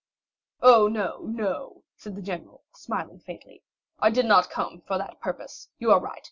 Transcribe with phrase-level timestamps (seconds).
[0.63, 3.61] "Oh, no, no," said the general, smiling faintly,
[3.99, 6.19] "I did not come for that purpose; you are right.